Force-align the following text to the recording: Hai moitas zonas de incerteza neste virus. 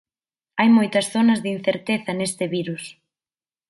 Hai 0.59 0.69
moitas 0.77 1.05
zonas 1.13 1.39
de 1.43 1.49
incerteza 1.57 2.11
neste 2.15 2.43
virus. 2.55 2.83